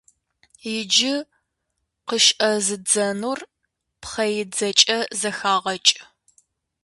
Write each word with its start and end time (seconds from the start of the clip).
Иджы 0.77 1.13
къыщӀэзыдзэнур 2.07 3.39
пхъэидзэкӀэ 4.01 4.99
зэхагъэкӀ. 5.19 5.93